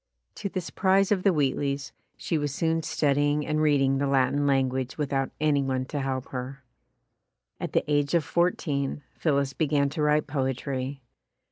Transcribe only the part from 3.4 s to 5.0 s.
and reading the Latin language